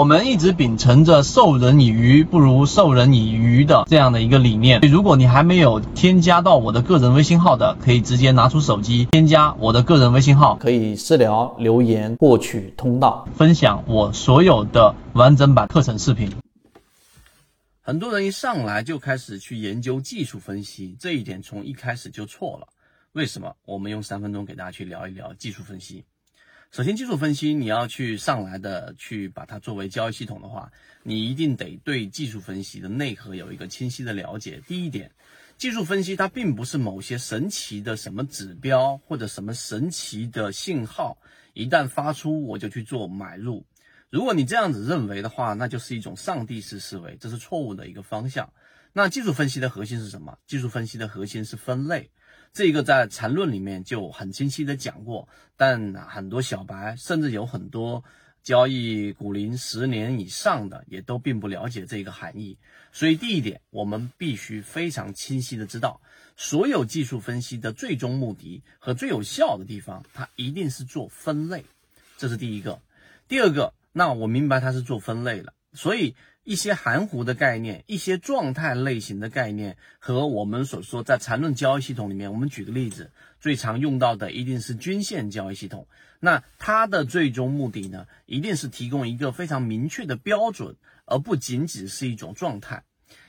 [0.00, 4.80] 我们一直秉承着授人以鱼不如授人以渔的这样的一个理念。
[4.80, 16.32] 如果你还没有添加到我的个人微信号的，可以直接拿出手机添加我的个人微信号，可以私聊留言获取通道，分享我所有的完整版课程视频。
[17.82, 22.66] 很多人一上来就开始去研究技术分析，这一点从一开始就错了。
[23.12, 23.52] 为什么？
[23.66, 26.02] 我们用三分钟给大家去聊一聊技术分析。
[26.72, 30.70] 首先，技术分析你要去上来的去把它作为交易系统的话，
[31.02, 34.62] 你一定得对技术分析的内核有一个清晰的了解。
[34.68, 35.10] 第一点，
[35.58, 41.18] 技术分析它并不是某些神奇的什么指标或者什么神奇的信号，
[41.54, 43.66] 一旦发出我就去做买入。
[44.08, 48.52] 如果你这样子认为的话，那就是一种上帝式思维，这是错误的一个方向。
[48.92, 50.38] 那技术分析的核心是什么？
[50.46, 52.12] 技术分析的核心是分类。
[52.52, 58.02] 这个在缠论里面就很清晰的讲过，但很多小白甚至有很多
[58.42, 62.58] 交易股龄十年以上的，也都并不了解这个含义。
[62.92, 66.00] 所以第一点，我们必须非常清晰的知道，
[66.36, 71.64] 所有技术分析的最终目的和最有效的地方，它一定是做分类，
[72.18, 72.80] 这是第一个。
[73.28, 76.16] 第二个，那我明白它是做分类了，所以。
[76.50, 85.86] 一些含糊的概念，一些状态类型的概念，和我们所说在缠论交易系统里面，我们举个例子，最常用到的一定是均线交易系统。
[86.18, 92.82] 那它的最终目的呢，一定是提供一个非常明确的标准，而不仅仅是一种状态。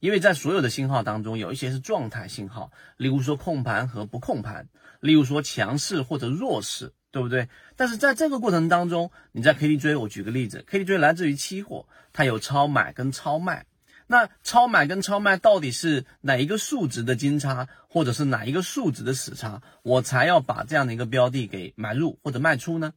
[0.00, 4.68] 因为在所有的信号当中，有一些是状态信号，例如说控盘和不控盘，
[5.00, 6.92] 例如说强势或者弱势。
[7.16, 7.48] 对不对？
[7.76, 13.64] 但是在这个过程当中，你在 KDJ，我举个例子，KDJ 来自于期货，它有超买跟超卖。
[14.06, 22.92] 那超买跟超卖到底是哪一个数值的金叉，或者是哪一个数值的死叉，我才要把这样的一个标的给买入或者卖出呢？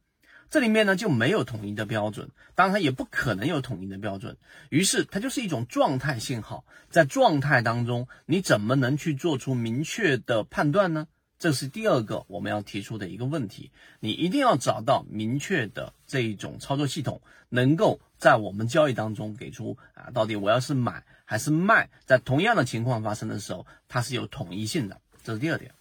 [0.50, 4.36] 这里面呢就没有统一的标准，当然它也不可能有统一的标准。
[4.70, 11.08] 于是它就是一种状态信号，在状态当中，你怎么能去做出明确的判断呢？
[11.40, 13.72] 这是第二个我们要提出的一个问题，
[14.02, 25.00] 你一定要找到明确的这一种操作系统，能够在我们交易当中给出啊，到底我要是买还是卖，在同样的情况发生的时候，它是有统一性的。
[25.24, 25.72] 这是第二点。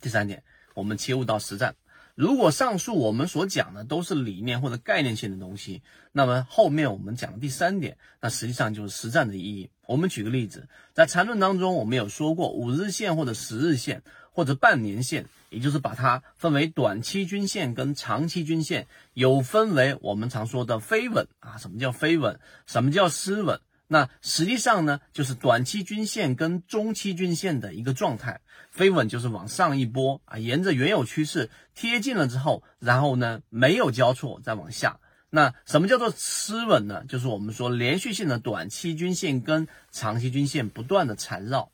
[0.00, 1.76] 第三点，我们切入到实战。
[2.14, 9.70] 如果上述我们所讲的都是理念或者概念性的东西，那么后面我们讲的第三点，那实际上就是实战的意义。
[9.86, 14.02] 我们举个例子，在缠论当中，我们有说过五日线或者十日线。
[14.32, 21.58] 或者半年线，也就是把它分为短期均线跟长期均线，有分为我们常说的飞稳啊。
[21.58, 22.38] 什么叫飞稳？
[22.66, 23.60] 什么叫失稳？
[23.92, 28.40] 那实际上呢，就是短期均线跟中期均线的一个状态。
[28.70, 35.00] 飞稳就是往上一波啊，沿着原有趋势贴近了之后，然后呢没有交错再往下。
[35.28, 37.04] 那什么叫做失稳呢？
[37.08, 41.72] 就是我们说连续性的短期均线跟长期均线不断的缠绕。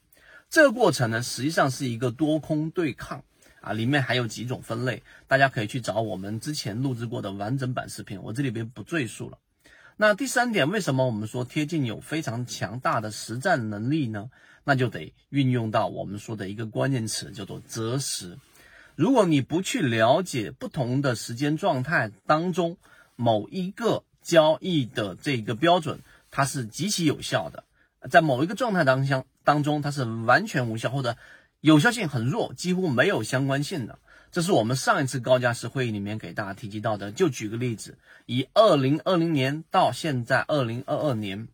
[0.56, 3.22] 这个过程呢，实际上是一个多空对抗
[3.60, 9.36] 啊，里面还有几种分类，大家可以去找我们之前录制过的完整版视频，我这里边不赘述了。
[9.98, 14.30] 那第三点，为什么我们说贴近有非常强大的实战能力呢？
[14.64, 18.38] 那就得运用到我们说的一个关键词，叫做择时。
[18.94, 22.78] 如果你不去了解不同的时间状态当中
[23.14, 26.00] 某一个交易的这个标准，
[26.30, 27.64] 它是极其有效的。
[28.08, 31.16] 在某一个状态当中，当中它是完全无效或者
[31.60, 34.00] 有效性很弱，几乎没有相关性的。
[34.32, 37.12] 这是我们上一次高价值会议里面给大家提及到的。
[37.12, 37.96] 就举个例子，
[38.26, 41.46] 以二零二零年到现在二零二二年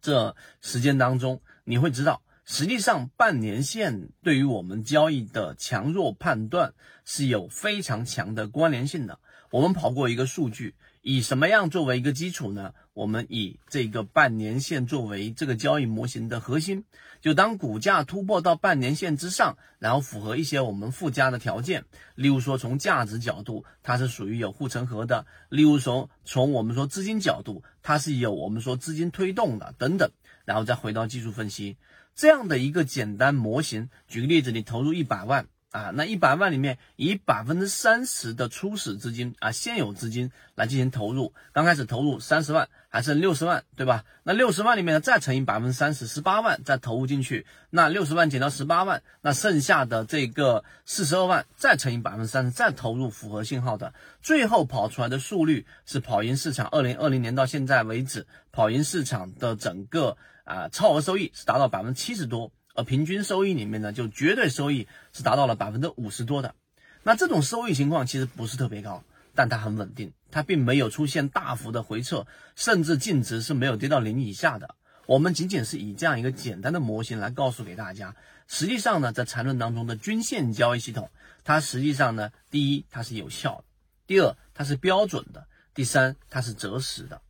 [0.00, 6.72] 这时间当中，你会知道，实际上半年线对于我们交易的强弱判断
[7.04, 9.20] 是有非常强的关联性的。
[9.50, 10.74] 我们跑过一个数据。
[11.02, 12.74] 以什么样作为一个基础呢？
[12.92, 16.84] 我们以这个半年线作为这个交易模型的核心，
[17.22, 21.84] 就当股价突破到半年线之上，然后符合一些我们附加的条件，
[22.14, 30.10] 例如说从价值角度它是属于有护城河的，例如说从我们说资金角度它是有我们说资金推动的等等，
[30.44, 31.78] 然后再回到技术分析
[32.14, 33.88] 这样的一个简单模型。
[34.06, 35.46] 举个例子，你投入一百万。
[35.70, 44.04] 啊，那一百万里面以百分之三十的初始资金啊，现有资金来进行投入，刚开始投入三十万，还剩六十万，对吧？
[44.24, 56.66] 那六十万里面呢，再乘以百分之三十，十八万再投入进去，那六十万减到十八万，那剩下的这个四十二万再乘以百分之三十，再投入符合信号的，最后跑出来的速率是跑赢市场。
[56.66, 62.50] 二零二零年到现在为止，跑赢市场的整个啊超额收益是达到百分之七十多。
[62.74, 66.54] 而平均收益里面呢，就绝对收益是达到了百分之五十多的。
[67.02, 69.02] 那这种收益情况其实不是特别高，
[69.34, 72.26] 但它很稳定，它并没有出现大幅的回撤，
[72.56, 74.74] 甚至净值是没有跌到零以下的。
[75.06, 78.14] 我们仅仅是以这样一个简单的模型来告诉给大家，
[78.46, 81.10] 实际上呢，在缠论当中的均线交易系统，
[81.42, 83.64] 它实际上呢，第一它是有效的，
[84.06, 87.20] 第二它是标准的，第三它是择时的。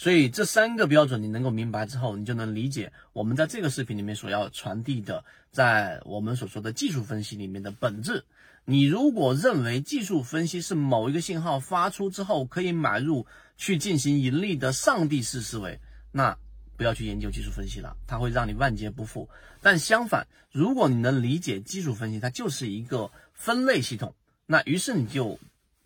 [0.00, 8.24] 所以这三个标准你能够明白之后，你就能理解我们在这个视频里面所要传递的，在我们所说的技术分析里面的本质。
[8.64, 13.26] 你如果认为技术分析是某一个信号发出之后可以买入
[13.58, 15.78] 去进行盈利的上帝式思维，
[16.12, 16.34] 那。
[16.76, 19.28] 不要去研究技术分析了，它会让你万劫不复。
[19.60, 24.14] 但相反，如果你能理解技术分析，它就是一个分类系统，
[24.46, 25.38] 那于是你就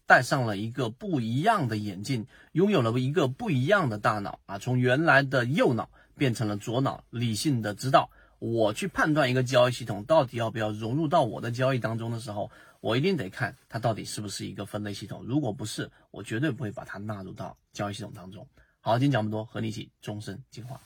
[0.07, 15.25] 戴上了一个不一样的眼镜，拥有了一个不一样的大脑啊，从原来的右脑变成了左脑，理性的知道我去判断一个交易系统到底要不要融入到我的交易当中的时候，我一定得看它到底是不是一个分类系统。
[15.25, 18.47] 如果不是，我绝对不会把它纳入到交易系统当中。
[18.81, 20.79] 好，今天讲这么多，和你一起终身进化。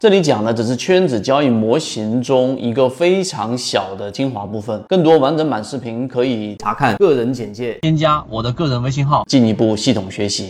[0.00, 10.48] 这里讲的只是圈子交易模型中一个非常小的精华部分，更多完整版视频可以查看个人简介，添加我的个人微信号，进一步系统学习。